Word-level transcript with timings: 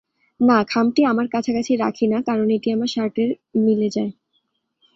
না 0.39 0.57
খামটি 0.71 1.01
আমার 1.11 1.27
কাছাকাছি 1.33 1.73
রাখি 1.83 2.05
না 2.07 2.17
কারন 2.27 2.49
এটি 2.57 2.67
আমার 2.75 2.89
শার্টের 2.95 3.29
মিলে 3.63 3.87
যায়। 3.95 4.11